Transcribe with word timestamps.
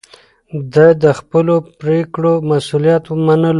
ده 0.73 0.87
د 1.03 1.05
خپلو 1.19 1.55
پرېکړو 1.81 2.33
مسووليت 2.49 3.03
منلو. 3.25 3.49